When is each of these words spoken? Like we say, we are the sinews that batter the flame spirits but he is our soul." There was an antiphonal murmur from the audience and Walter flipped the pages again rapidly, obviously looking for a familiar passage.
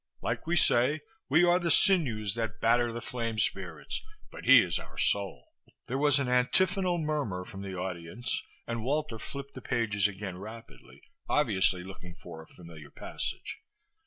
Like 0.23 0.47
we 0.47 0.55
say, 0.55 1.01
we 1.29 1.43
are 1.43 1.59
the 1.59 1.69
sinews 1.69 2.33
that 2.33 2.59
batter 2.59 2.91
the 2.91 3.01
flame 3.01 3.37
spirits 3.37 4.01
but 4.31 4.45
he 4.45 4.59
is 4.63 4.79
our 4.79 4.97
soul." 4.97 5.49
There 5.85 5.99
was 5.99 6.17
an 6.17 6.27
antiphonal 6.27 6.97
murmur 6.97 7.45
from 7.45 7.61
the 7.61 7.77
audience 7.77 8.41
and 8.65 8.83
Walter 8.83 9.19
flipped 9.19 9.53
the 9.53 9.61
pages 9.61 10.07
again 10.07 10.37
rapidly, 10.39 11.03
obviously 11.29 11.83
looking 11.83 12.15
for 12.15 12.41
a 12.41 12.47
familiar 12.47 12.89
passage. 12.89 13.59